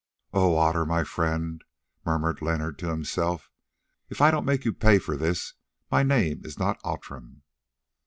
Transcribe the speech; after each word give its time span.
"O 0.33 0.57
Otter, 0.57 0.83
my 0.83 1.03
friend," 1.03 1.63
murmured 2.07 2.41
Leonard 2.41 2.79
to 2.79 2.89
himself, 2.89 3.51
"if 4.09 4.19
I 4.19 4.31
don't 4.31 4.45
make 4.47 4.65
you 4.65 4.73
pay 4.73 4.97
for 4.97 5.15
this, 5.15 5.53
my 5.91 6.01
name 6.01 6.41
is 6.43 6.57
not 6.57 6.79
Outram!" 6.83 7.43